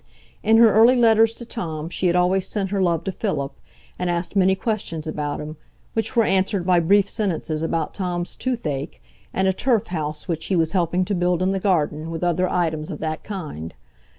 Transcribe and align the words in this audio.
In 0.41 0.57
her 0.57 0.73
early 0.73 0.95
letters 0.95 1.35
to 1.35 1.45
Tom 1.45 1.87
she 1.87 2.07
had 2.07 2.15
always 2.15 2.47
sent 2.47 2.71
her 2.71 2.81
love 2.81 3.03
to 3.03 3.11
Philip, 3.11 3.51
and 3.99 4.09
asked 4.09 4.35
many 4.35 4.55
questions 4.55 5.05
about 5.05 5.39
him, 5.39 5.57
which 5.93 6.15
were 6.15 6.23
answered 6.23 6.65
by 6.65 6.79
brief 6.79 7.07
sentences 7.07 7.61
about 7.61 7.93
Tom's 7.93 8.35
toothache, 8.35 8.99
and 9.31 9.47
a 9.47 9.53
turf 9.53 9.85
house 9.93 10.27
which 10.27 10.47
he 10.47 10.55
was 10.55 10.71
helping 10.71 11.05
to 11.05 11.13
build 11.13 11.43
in 11.43 11.51
the 11.51 11.59
garden, 11.59 12.09
with 12.09 12.23
other 12.23 12.49
items 12.49 12.89
of 12.89 12.97
that 13.01 13.23
kind. 13.23 13.75